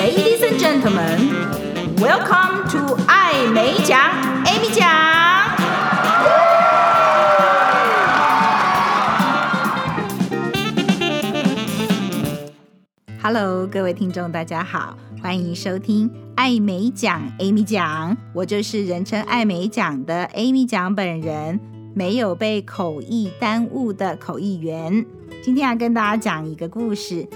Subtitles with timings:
[0.00, 1.28] Ladies and gentlemen,
[1.98, 4.00] welcome to 爱美奖
[4.46, 4.88] ，Amy 奖。
[13.22, 18.16] Hello，各位听众，大家好，欢迎收听爱美奖，Amy 奖。
[18.32, 21.60] 我就是人称爱美奖的 Amy 奖本人，
[21.94, 25.04] 没有被口译耽误的口译员。
[25.42, 27.28] 今天要跟大家讲一个故事。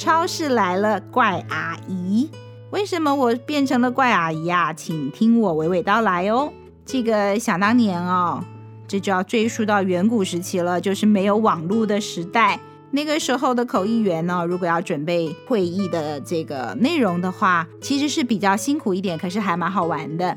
[0.00, 2.30] 超市来了怪阿姨，
[2.70, 4.72] 为什么我变成了怪阿姨啊？
[4.72, 6.50] 请听我娓娓道来哦。
[6.86, 8.42] 这个想当年哦，
[8.88, 12.58] 这就要追溯到远古时期了，就是没有网络的时代。
[12.92, 20.34] 那个时候的口译员呢，如果要准备会议的这个内容的话，其实是比较辛苦一点，可是还蛮好玩的。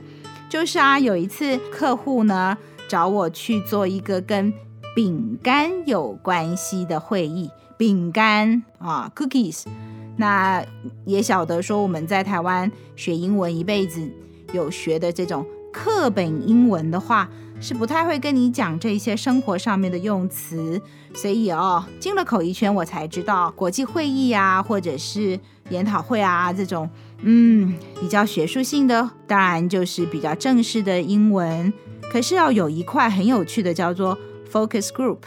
[0.50, 2.58] 就是啊，有一次客户呢
[2.90, 4.52] 找我去做一个跟
[4.94, 7.50] 饼干有关系的会议。
[7.84, 9.66] 饼干啊，cookies，
[10.16, 10.66] 那
[11.04, 14.10] 也晓得说我们在台湾学英文一辈子
[14.54, 20.82] 有学的这种课本英文的话，是不太会跟你讲这些生活上面的用词，
[21.14, 25.38] 所以哦，进了口译圈我才知道国际会议啊，或者是
[25.70, 31.74] 研讨会啊这种，嗯，比较学术性的，当然就是比较正式的英文。
[32.10, 34.18] 可是要有一块很有趣的叫做
[34.50, 35.18] focus group，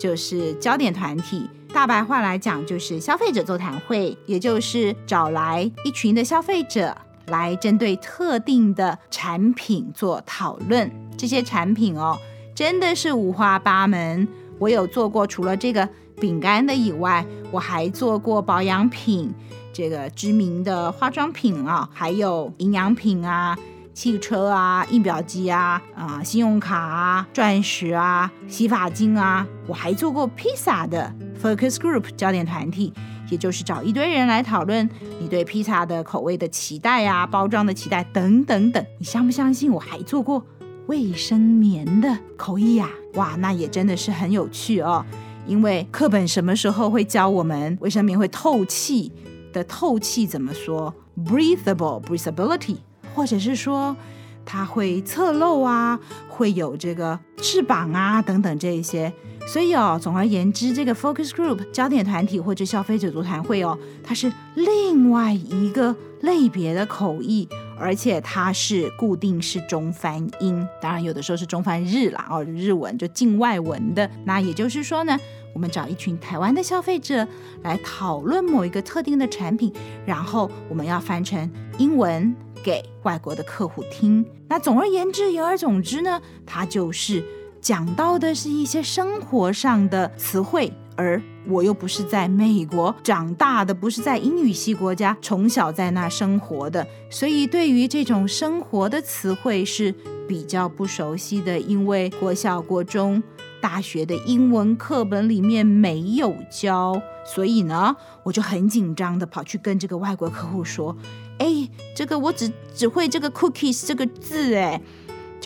[0.00, 1.50] 就是焦点团体。
[1.76, 6.96] 大白话来讲，就是消费者座谈会，也就是找来一群的消费者
[7.26, 10.90] 来针对特定的产品做讨论。
[11.18, 12.18] 这些产品哦，
[12.54, 14.26] 真的是五花八门。
[14.58, 15.86] 我有做过，除了这个
[16.18, 19.30] 饼干的以外，我还做过保养品，
[19.70, 23.54] 这个知名的化妆品啊，还有营养品啊。
[23.92, 31.10] 汽车啊，印表机啊，啊，信用卡啊，钻石啊，洗发精啊，我还做过披萨的
[31.46, 32.92] focus group 焦点团体，
[33.30, 34.88] 也就是找一堆人来讨论
[35.20, 38.84] 你对披萨的口味的期待啊，包装的期待等等等。
[38.98, 39.70] 你相不相信？
[39.70, 40.44] 我还做过
[40.88, 42.90] 卫生棉的口译呀？
[43.14, 45.06] 哇，那也真的是很有趣哦。
[45.46, 49.12] 因为课本什么时候会教我们卫生棉会透气
[49.52, 49.62] 的？
[49.62, 50.92] 透气怎么说
[51.24, 52.78] ？breathable breathability。
[53.14, 53.96] 或者是说
[54.44, 55.98] 它会侧漏啊，
[56.28, 59.10] 会有这个翅膀啊等等这一些，
[59.46, 67.48] 所以哦，总而言之，这个 focus group 焦点团体或者消费者座谈会哦，它是另外一个类别的口译，
[67.78, 74.10] 而且它是固定是中翻英，当然有的时候是中翻日啦哦，日文就境外文的。
[74.24, 75.18] 那也就是说呢，
[75.54, 77.26] 我们找一群台湾的消费者
[77.62, 79.72] 来讨论某一个特定的产品，
[80.04, 82.34] 然后我们要翻成英文。
[82.64, 84.26] 给外国的客户听。
[84.48, 87.22] 那总而言之，言而总之呢，它就是
[87.66, 99.92] 讲到的是一些生活上的词汇，而我又不是在美国长大的，不是在英语系国家从小在那生活的，所以对于这种生活的词汇是
[100.28, 103.20] 比较不熟悉的，因为国小、国中、
[103.60, 110.96] 大学的英文课本里面没有教，所以呢，我就很紧张的跑去跟这个外国客户说。
[111.38, 114.80] 哎，这个我只只会这个 cookies 这个字哎，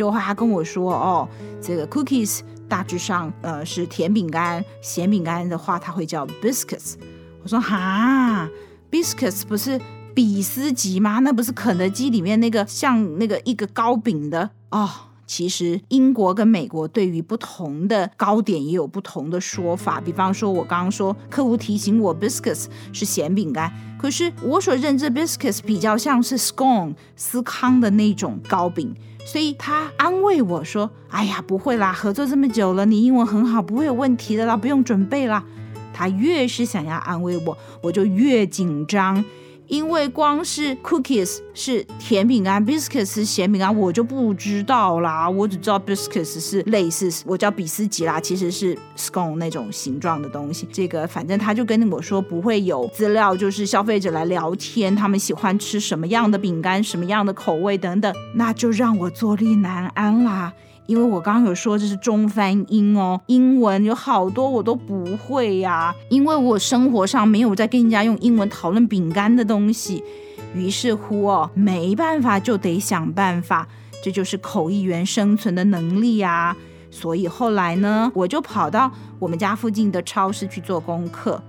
[0.00, 1.28] 就他跟我说哦，
[1.60, 6.94] 这个 cookies 大致上呃是甜饼干，咸饼干的话它会叫 biscuits。
[7.42, 8.48] 我说哈
[8.90, 9.78] ，biscuits 不是
[10.14, 11.18] 比斯吉吗？
[11.18, 14.88] 那不是肯德基里面那个像那个一个糕饼的哦。
[15.30, 20.00] 其实英国跟美国对于不同的糕点也有不同的说法。
[20.00, 28.92] 比方说，我刚刚说客户提醒我 biscuits 是咸饼干，可是我所认知 biscuits 比较像是 scone 司康的那种糕饼，
[29.24, 35.44] 所以他安慰我说：“哎呀，不会啦，合作这么久了，你英文很好，不会有问题的啦，不用准备啦。”
[35.94, 39.24] 他越是想要安慰我，我就越紧张。
[39.70, 45.30] 因为光是 cookies 是甜饼干，biscuits 是咸饼干，我就不知道啦。
[45.30, 50.66] 我只知道 biscuits 是类似，我叫比斯吉啦，其实是 scone 那种形状的东西。
[50.72, 60.52] 这个反正他就跟我说不会有资料，就是消费者来聊天，他们喜欢吃什么样的饼干，什么样的口味等等，那就让我坐立难安啦。
[60.86, 70.02] 因为我刚刚有说这是中翻英哦，英文有好多我都不会呀，因为我生活上没有在跟人家用英文讨论饼干的东西，
[70.54, 73.68] 于是乎哦，没办法就得想办法，
[74.02, 76.56] 这就是口译员生存的能力啊。
[76.90, 78.90] 所以后来呢，我就跑到
[79.20, 81.40] 我们家附近的超市去做功课。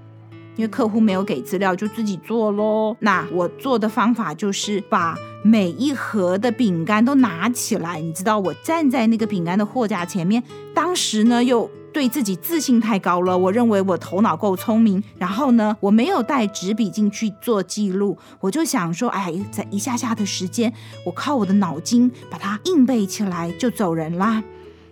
[0.56, 2.96] 因为客户没有给资料，就自己做喽。
[3.00, 10.44] 那我做的方法就是把每一盒的饼干都拿起来，你知道，我站在那个饼干的货架前面，
[10.74, 20.72] 当时呢又对自己自信太高了，我认为我头脑够聪明，然后呢，我没有带纸笔进去做记录，我就想说，哎，在一下下的时间，
[21.06, 24.44] 我靠我的脑筋把它硬背起来就走人啦。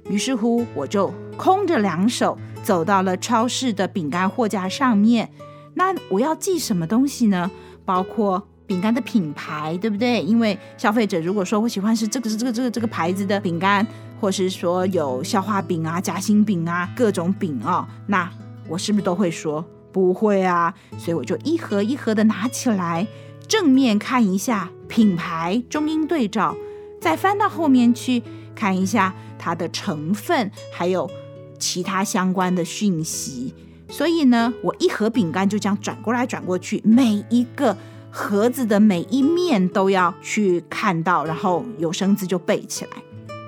[0.09, 5.29] 于是乎，我就空着两手走到了超市的饼干货架上面。
[5.75, 7.49] 那我要记什么东西呢？
[7.85, 10.21] 包括饼干的品牌，对不对？
[10.21, 13.85] 因为消费者如果说我喜欢是这个这个这个这个牌子的饼干，
[14.19, 18.29] 或是说有消化饼啊、夹心饼啊各种饼哦，那
[18.67, 20.73] 我是不是都会说不会啊？
[20.97, 23.07] 所以我就一盒一盒的拿起来，
[23.47, 26.55] 正面看一下品牌，中英对照，
[26.99, 28.21] 再翻到后面去
[28.59, 31.09] 看一下它的成分，还有
[31.57, 33.53] 其他相关的讯息。
[33.87, 37.75] 所以呢，我一盒饼干就这样转过来转过去，每一个
[38.11, 42.91] 盒子的每一面都要去看到，然后有生字就背起来。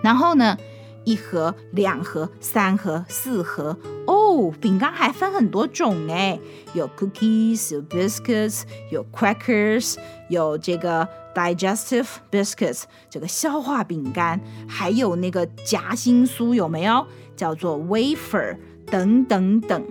[0.02, 0.58] 然后呢，
[1.04, 3.78] 一盒、两盒、三盒、四盒，
[4.08, 6.40] 哦，饼干还分很多种哎，
[6.74, 9.96] 有 cookies，有 biscuits，有 crackers，
[10.30, 17.06] 有这个 digestive biscuits，这个消化饼干，还有那个夹心酥有没有？
[17.36, 18.56] 叫做 wafer，
[18.86, 19.84] 等等等。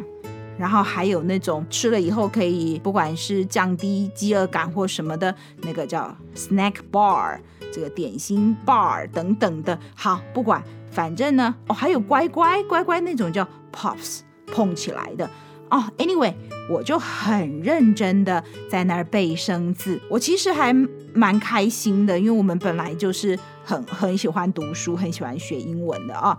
[0.58, 7.38] 然后还有那种吃了以后可以，不管是降低饥饿感或什么的，那个叫 snack bar，
[7.72, 9.78] 这个点心 bar 等等的。
[9.94, 15.28] 好，不管，反正呢，哦，还有乖乖乖乖那种叫 pops 碰起来的
[15.70, 15.84] 哦。
[15.98, 16.34] Anyway，
[16.68, 20.74] 我就很认真的在那儿背生字，我其实还
[21.14, 26.38] 蛮开心的，因为我们本来就是很很喜欢读书，很喜欢学英文的啊。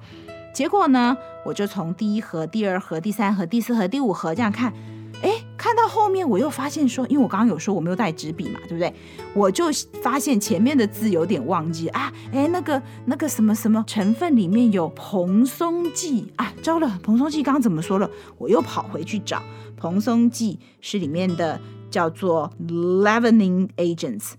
[0.54, 4.74] 结果呢，我就从第一盒、第二盒、第三盒、第四盒、第五盒这样看，
[5.62, 8.92] 看到后面我又发现说，因为我刚刚有说我没有带纸笔嘛，对不对？
[9.36, 9.66] 我就
[10.02, 18.10] 发现前面的字有点忘记啊，哎，那个那个什么什么成分里面有蓬松剂啊，糟了，蓬松剂刚刚怎么说了？
[18.40, 19.44] 我又跑回去找，
[19.78, 21.62] 蓬松剂是里面的
[21.92, 24.32] 叫做 leavening agents。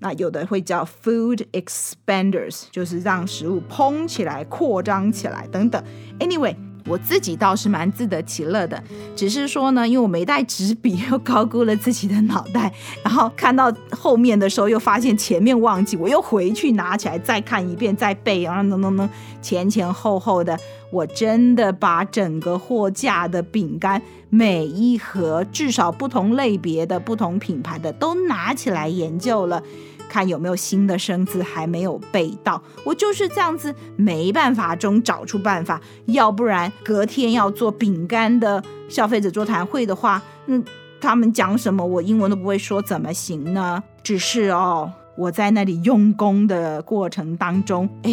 [0.00, 5.80] 那有的会叫 food expanders，就是让食物膨起来、扩张起来等等。
[6.18, 8.82] Anyway，我自己倒是蛮自得其乐的，
[9.16, 12.72] 只是说呢，因为我没带纸笔，又高估了自己的脑袋，
[13.02, 19.08] 然后看到后面的时候又发现前面忘记，我又回去拿起来再看一遍，再背，然后能能能
[19.40, 20.58] 前前后后的，
[20.90, 29.62] 我真的把整个货架的饼干每一盒，至少不同类别的、不同品牌的都拿起来研究了。
[30.08, 40.64] 看有没有新的生字还没有背到，我就是这样子，没办法中找出办法，要不然隔天要做饼干的消费者座谈会的话，嗯，
[41.00, 43.82] 他们讲什么我英文都不会说，怎么行呢？
[44.02, 48.10] 只是哦，我在那里用功的过程当中，哎，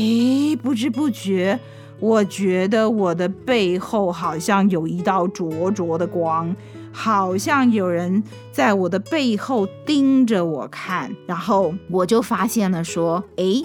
[0.62, 1.60] 不知不觉，
[2.00, 6.56] 我觉得我的背后好像有一道灼灼的光。
[6.92, 13.64] 好像有人在我的背后盯着我看，然后我就发现了，说：“诶，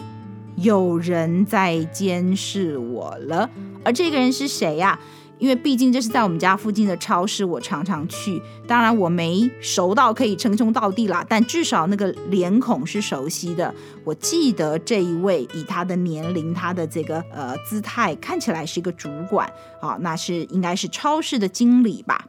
[0.57, 3.51] 有人在监视我了。”
[3.85, 4.99] 而这个人是谁呀？
[5.39, 8.41] 因为毕竟这是在我们家附近的超市，我常常去。
[8.67, 13.75] 当然我没熟到可以称兄道弟啦，但至少那个脸孔是熟悉的。
[14.03, 19.47] 我记得这一位以他的年龄、他的这个呃姿态，看起来是一个主管
[19.79, 22.25] 啊，那是应该是超市的经理吧。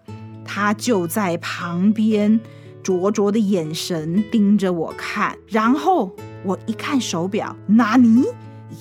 [0.48, 2.40] 他就在旁边，
[2.82, 8.24] 灼灼的眼神盯着我看，然后我一看手表，纳尼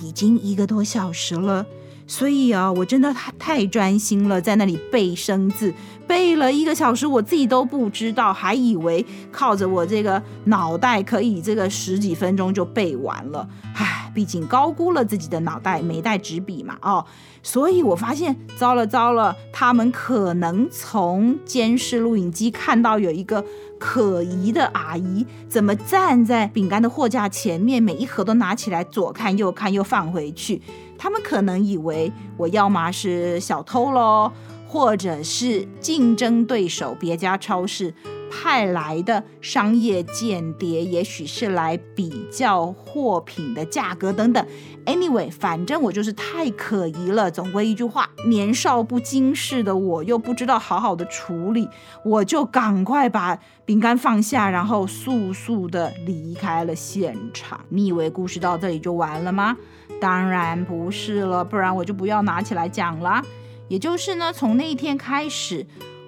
[0.01, 1.67] 已经一个多小时了。
[2.09, 5.75] 所以啊，我真的太太专心了，在那里背生字，
[6.07, 13.49] 背了一个小时，我自己都不知道，还以为靠着我这个脑袋可以这个十几分钟就背完了。
[13.75, 17.05] 唉，毕竟高估了自己的脑袋，没带纸笔嘛，哦，
[17.43, 23.45] 所以我发现糟了糟了，他们可能从监视录影机看到有一个
[23.79, 30.63] 可疑的阿姨，怎么站在饼干的货架前面，每一盒都拿起来左看右看又放回去。
[30.97, 34.33] 他们可能以为我要么是小偷喽，
[34.67, 37.93] 或者是竞争对手别家超市
[38.31, 44.47] 派来的商业间谍，也许是来比较货品的价格等等。
[44.85, 47.31] Anyway，反正我就是太可疑了。
[47.31, 51.69] 总归一句话，年少不经事的我又不知道好好的处理，
[52.05, 57.61] 我就赶快把饼干放下，然后速速的离开了现场。
[57.69, 59.57] 你以为故事到这里就完了吗？
[60.01, 63.23] 当然不是了，不然我就不要拿起来讲了。
[63.69, 65.67] 也就是呢，从那一天开始，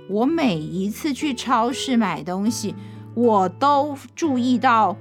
[0.08, 2.74] 我每一次去超市买东西，
[3.14, 4.96] 我都注意到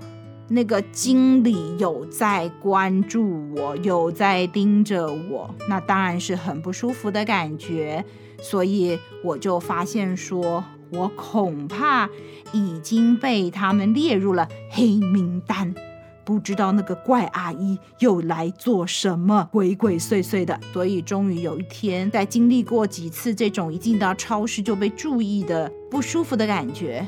[0.49, 8.03] 那个经理有在关注我，有在盯着我，那当然是很不舒服的感觉。
[8.39, 12.09] 所以我就发现说，我恐怕
[12.53, 15.73] 已经被他们列入了黑名单，
[16.27, 20.59] 不知道那个怪阿姨又来做什么鬼鬼祟祟的。
[20.73, 27.07] 所以终于有一天，在经历过几次这种一进到超市就被注意的不舒服的感觉。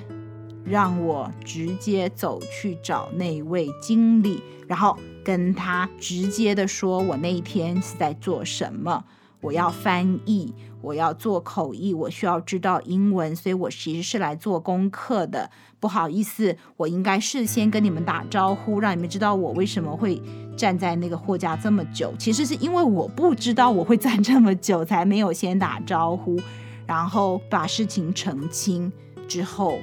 [0.63, 9.03] 让我直接走去找那位经理，然后跟他直接的说，我那一天是在做什么。
[9.41, 15.49] 我要翻译，我要做口译，我需要知道英文，所以我其实是来做功课的。
[15.79, 20.21] 不好意思，我应该事先跟你们打招呼，让你们知道我为什么会
[20.57, 22.13] 站在那个货架这么久。
[22.19, 26.39] 其实是因为我不知道我会站这么久，才没有先打招呼，
[26.85, 28.91] 然后把事情澄清
[29.27, 29.77] 之后。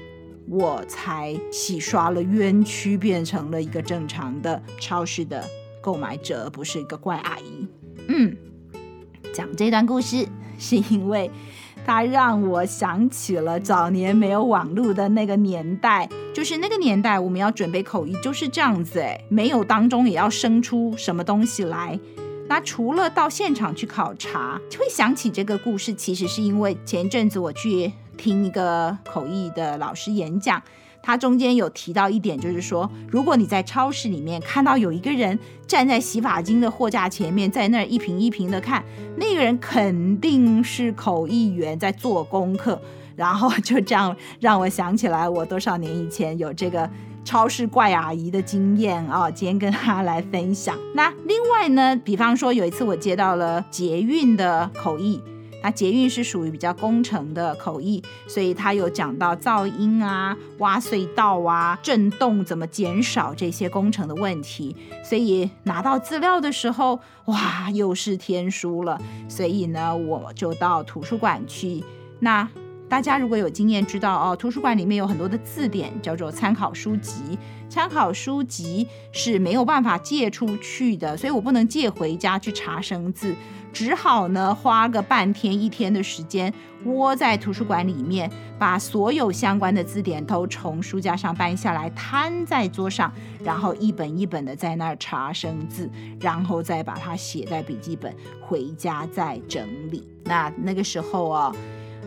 [0.49, 5.45] 我才洗刷了冤屈，变成了一个正常的超市的
[5.83, 7.67] 购买者，而不是一个怪阿姨。
[8.07, 8.37] 嗯，
[9.37, 10.27] 讲这段故事
[10.59, 11.31] 是因为
[11.85, 22.01] 它让我想起了早年没有网络的那个年代，就是那个年代我们要准备口译就是这样子，哎，没有当中也要生出什么东西来。
[22.49, 27.93] 那除了到现场去考察，就会想起这个故事，其实是因为前一阵子我去。
[28.17, 30.63] 听一个口译的老师演讲，
[31.07, 38.85] 他中间有提到一点，就是说，如果你在超市里面看到有一个人站在洗发精的货架前面，在那儿一瓶一瓶的看，
[39.17, 42.83] 那个人肯定是口译员在做功课。
[43.15, 46.91] 然后就这样让我想起来，我多少年以前有这个
[47.25, 50.77] 超市怪阿姨的经验啊，今天跟他来分享。
[50.97, 55.23] 那另外呢，比方说有一次我接到了捷运的口译。
[55.67, 64.77] 那捷运是属于比较工程的口译，所以他有讲到噪音啊、挖隧道啊、震动怎么减少这些工程的问题。
[65.03, 68.97] 所以拿到资料的时候，哇，又是天书了。
[69.29, 71.83] 所以呢，我就到图书馆去。
[72.21, 72.49] 那
[72.89, 77.37] 大家如果有经验，知道哦，图书馆里面有很多的字典，叫做参考书籍。
[77.69, 83.35] 参考书籍是没有办法借出去的，所以我不能借回家去查生字。
[83.73, 93.13] 只好呢，花个半天一天的时间，窝在图书馆里面，把所有相关的字典都从书架上搬下来，摊在桌上，
[93.43, 95.91] 然后一本一本的在那儿查生字，
[96.21, 100.09] 然后再把它写在笔记本，回家再整理。
[100.25, 101.53] 那那个时候啊。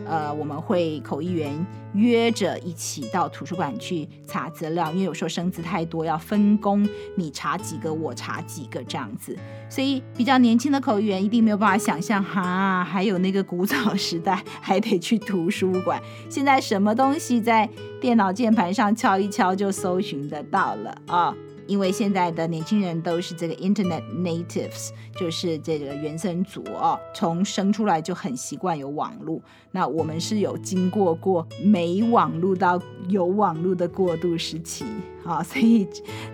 [0.06, 1.54] 呃，我们会口译员
[1.94, 9.36] 约着一起到图书馆去查资料，因为有时候生字太多，要分工，你查几个，我查几个这样子。
[9.68, 16.00] 所以比较年轻的口译员一定没有办法想象，哈，还有那个古早时代还得去图书馆。
[16.28, 17.68] 现在什么东西在
[18.00, 21.34] 电脑键盘上敲一敲就搜寻得到了啊。
[21.70, 29.40] 因为现在的年轻人都是这个 Internet natives，就是这个原生族哦，从生出来就很习惯有网络。
[29.70, 34.84] 那我们是有经过过没网络到有网络的过渡时期，
[35.24, 35.86] 啊，所以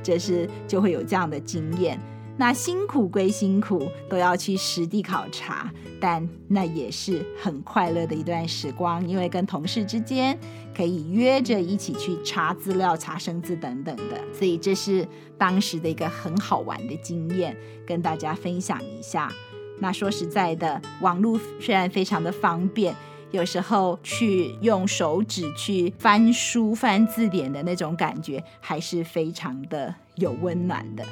[0.02, 2.00] 这是就会有这样的经验。
[2.38, 10.38] 那辛苦归辛苦，都要去实地考察，但那也是很快乐的一段时光，因为跟同事之间
[10.76, 19.32] 可以约着一起去查资料、查生字等等的，所以这是当时的一个很好玩的经验，跟大家分享一下。
[19.78, 22.94] 那说实在的，网络虽然非常的方便，
[23.30, 31.02] 有时候去用手指去翻书、翻字典的那种感觉，还是非常的有温暖的。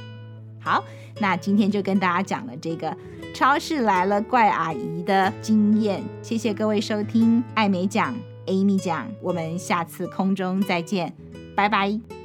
[0.65, 0.83] 好，
[1.21, 2.97] 那今天就跟大家讲了这个
[3.35, 6.03] 超市来了怪阿姨的经验。
[6.23, 8.15] 谢谢各位收听艾美讲
[8.47, 11.13] Amy 讲，我们下次空中再见，
[11.55, 12.24] 拜拜。